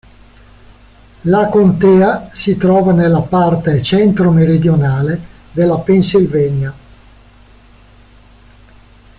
[1.25, 6.73] La contea si trova nella parte centro-meridionale della Pennsylvania.